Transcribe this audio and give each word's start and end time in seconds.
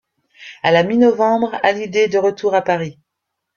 À 0.63 0.71
la 0.71 0.81
mi 0.81 0.97
novembre, 0.97 1.59
Hallyday 1.61 2.05
est 2.05 2.07
de 2.09 2.17
retour 2.17 2.55
à 2.55 2.63
Paris. 2.63 2.97